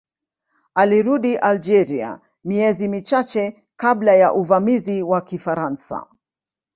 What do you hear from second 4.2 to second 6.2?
uvamizi wa Kifaransa.